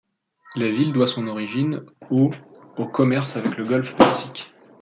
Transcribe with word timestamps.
La 0.55 0.67
ville 0.67 0.93
doit 0.93 1.05
son 1.05 1.27
origine 1.27 1.85
aux 2.09 2.31
au 2.79 2.87
commerce 2.87 3.35
avec 3.37 3.55
le 3.55 3.63
Golfe 3.65 3.95
Persique. 3.95 4.51